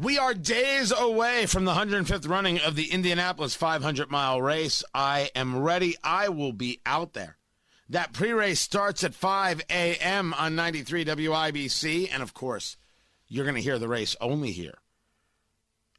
[0.00, 4.82] We are days away from the 105th running of the Indianapolis 500 mile race.
[4.94, 5.94] I am ready.
[6.02, 7.36] I will be out there.
[7.90, 10.32] That pre race starts at 5 a.m.
[10.32, 12.08] on 93 WIBC.
[12.10, 12.78] And of course,
[13.28, 14.78] you're going to hear the race only here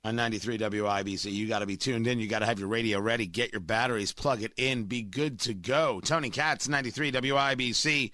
[0.03, 1.31] on 93 WIBC.
[1.31, 2.19] You got to be tuned in.
[2.19, 3.27] You got to have your radio ready.
[3.27, 5.99] Get your batteries, plug it in, be good to go.
[5.99, 8.11] Tony Katz, 93 WIBC.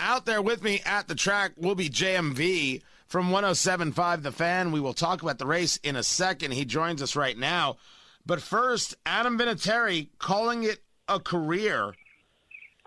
[0.00, 2.82] Out there with me at the track will be JMV
[3.12, 4.72] from 1075 The Fan.
[4.72, 6.52] We will talk about the race in a second.
[6.52, 7.76] He joins us right now.
[8.24, 11.92] But first, Adam Vinatieri calling it a career.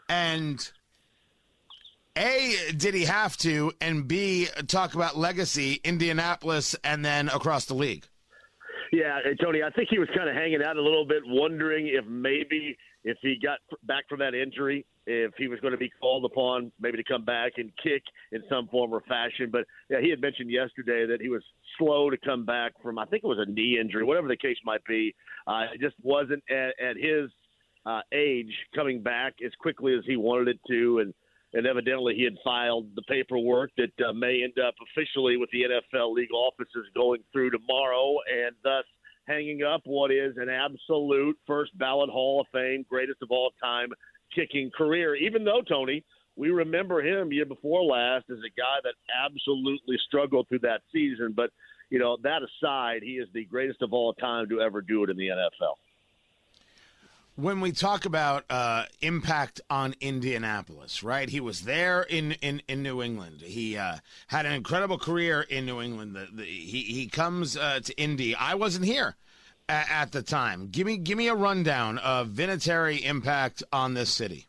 [0.09, 0.67] And
[2.17, 3.71] A, did he have to?
[3.79, 8.07] And B, talk about legacy, Indianapolis, and then across the league.
[8.95, 12.05] Yeah, Tony, I think he was kind of hanging out a little bit, wondering if
[12.05, 16.23] maybe if he got back from that injury, if he was going to be called
[16.23, 19.49] upon maybe to come back and kick in some form or fashion.
[19.51, 21.43] But yeah, he had mentioned yesterday that he was
[21.77, 24.57] slow to come back from, I think it was a knee injury, whatever the case
[24.63, 25.13] might be.
[25.45, 27.29] Uh, it just wasn't at, at his
[27.85, 30.99] uh, age coming back as quickly as he wanted it to.
[30.99, 31.13] And,
[31.55, 35.63] and evidently he had filed the paperwork that uh, may end up officially with the
[35.63, 38.83] NFL legal offices going through tomorrow, and thus
[39.25, 43.87] hanging up what is an absolute first ballot Hall of Fame, greatest of all time
[44.35, 45.15] kicking career.
[45.15, 46.03] Even though, Tony,
[46.35, 48.95] we remember him year before last as a guy that
[49.25, 51.33] absolutely struggled through that season.
[51.33, 51.51] But,
[51.89, 55.09] you know, that aside, he is the greatest of all time to ever do it
[55.09, 55.75] in the NFL.
[57.37, 61.27] When we talk about uh, impact on Indianapolis, right?
[61.27, 63.41] He was there in, in, in New England.
[63.41, 66.15] He uh, had an incredible career in New England.
[66.15, 68.35] The, the, he he comes uh, to Indy.
[68.35, 69.17] I wasn't here
[69.67, 70.69] at, at the time.
[70.71, 74.47] Give me give me a rundown of Vinatieri impact on this city.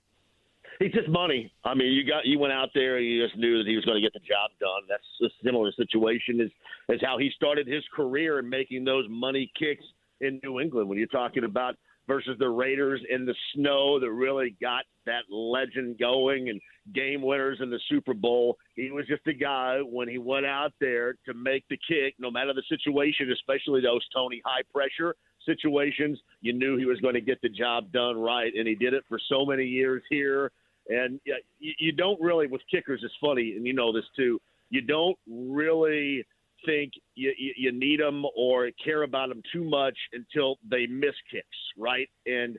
[0.78, 1.52] He's just money.
[1.64, 3.84] I mean, you got you went out there, and you just knew that he was
[3.84, 4.82] going to get the job done.
[4.88, 6.50] That's a similar situation as
[6.94, 9.84] as how he started his career in making those money kicks
[10.20, 10.88] in New England.
[10.88, 11.74] When you're talking about
[12.06, 16.60] versus the Raiders in the snow that really got that legend going and
[16.94, 18.56] game winners in the Super Bowl.
[18.74, 22.30] He was just a guy when he went out there to make the kick, no
[22.30, 26.18] matter the situation, especially those Tony high pressure situations.
[26.40, 29.04] You knew he was going to get the job done right, and he did it
[29.08, 30.52] for so many years here.
[30.88, 31.18] And
[31.58, 33.00] you, don't really with kickers.
[33.02, 34.40] It's funny, and you know this too.
[34.70, 36.24] You don't really
[36.66, 41.46] think you, you, need them or care about them too much until they miss kicks,
[41.78, 42.08] right?
[42.26, 42.58] And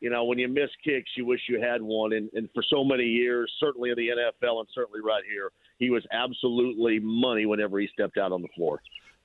[0.00, 2.12] you know, when you miss kicks, you wish you had one.
[2.12, 5.90] And, and for so many years, certainly in the NFL and certainly right here, he
[5.90, 8.80] was absolutely money whenever he stepped out on the floor.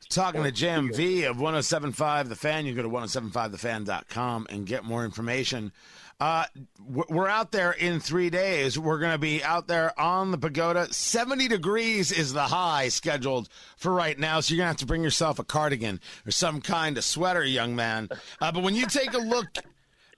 [0.09, 2.65] Talking to JMV of 1075 The Fan.
[2.65, 5.71] You can go to 1075thefan.com and get more information.
[6.19, 6.45] Uh,
[6.87, 8.77] we're out there in three days.
[8.79, 10.93] We're going to be out there on the pagoda.
[10.93, 14.39] 70 degrees is the high scheduled for right now.
[14.39, 17.43] So you're going to have to bring yourself a cardigan or some kind of sweater,
[17.43, 18.09] young man.
[18.39, 19.47] Uh, but when you take a look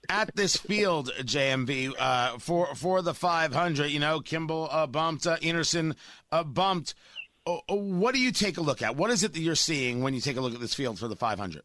[0.08, 5.38] at this field, JMV, uh, for, for the 500, you know, Kimball uh, bumped, uh,
[5.38, 5.96] Enerson
[6.30, 6.94] uh, bumped.
[7.46, 8.96] Uh, what do you take a look at?
[8.96, 11.08] What is it that you're seeing when you take a look at this field for
[11.08, 11.62] the 500?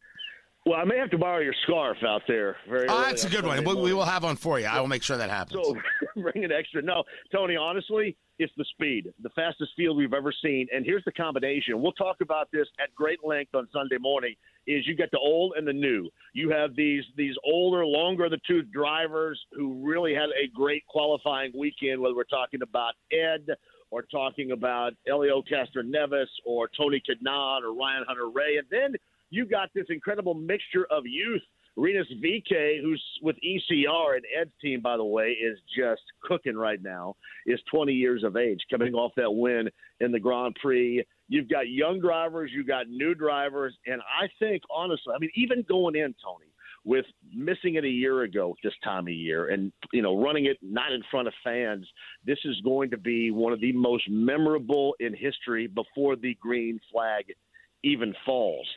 [0.63, 2.55] Well, I may have to borrow your scarf out there.
[2.69, 3.63] Very oh, that's a good one.
[3.63, 4.67] We, we, will have one for you.
[4.67, 5.59] I will make sure that happens.
[5.63, 5.75] So
[6.21, 6.83] bring an extra.
[6.83, 7.55] No, Tony.
[7.55, 10.67] Honestly, it's the speed, the fastest field we've ever seen.
[10.71, 11.81] And here's the combination.
[11.81, 14.35] We'll talk about this at great length on Sunday morning.
[14.67, 16.07] Is you get the old and the new.
[16.33, 20.85] You have these these older, longer of the tooth drivers who really had a great
[20.85, 21.99] qualifying weekend.
[21.99, 23.47] Whether we're talking about Ed
[23.91, 28.95] or talking about Helio Castroneves or Tony Kanaan or Ryan Hunter-Reay, and then
[29.29, 31.41] you got this incredible mixture of youth.
[31.77, 36.81] Rinus VeeKay, who's with ECR and Ed's team, by the way, is just cooking right
[36.81, 37.15] now,
[37.45, 39.69] is 20 years of age, coming off that win
[40.01, 41.03] in the Grand Prix.
[41.29, 45.63] You've got young drivers, you've got new drivers, and I think, honestly, I mean, even
[45.67, 46.50] going in, Tony,
[46.83, 50.45] with missing it a year ago at this time of year and you know running
[50.45, 51.87] it not in front of fans
[52.25, 56.79] this is going to be one of the most memorable in history before the green
[56.91, 57.25] flag
[57.83, 58.67] even falls.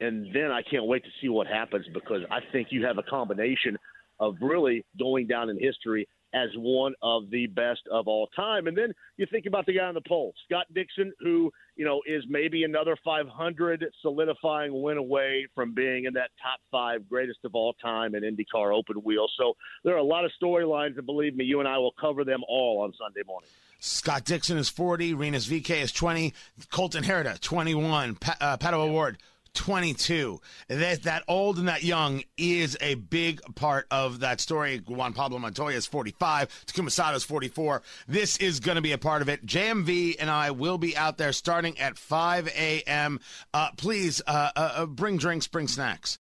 [0.00, 3.02] And then I can't wait to see what happens because I think you have a
[3.02, 3.76] combination
[4.18, 8.66] of really going down in history as one of the best of all time.
[8.66, 12.02] And then you think about the guy on the pole, Scott Dixon, who, you know,
[12.06, 17.54] is maybe another 500 solidifying win away from being in that top five greatest of
[17.54, 19.26] all time in IndyCar open wheel.
[19.38, 19.54] So
[19.84, 22.40] there are a lot of storylines, and believe me, you and I will cover them
[22.48, 23.48] all on Sunday morning.
[23.80, 26.34] Scott Dixon is 40, Rinus VeeKay is 20,
[26.70, 29.16] Colton Herta, 21, pa- uh, Pato O'Ward,
[29.54, 30.40] 22.
[30.68, 34.82] That that old and that young is a big part of that story.
[34.86, 36.48] Juan Pablo Montoya is 45.
[36.66, 37.82] Takuma Sato is 44.
[38.08, 39.44] This is going to be a part of it.
[39.44, 43.20] JMV and I will be out there starting at 5 a.m.
[43.52, 46.18] Uh, please uh, uh, bring drinks, bring snacks.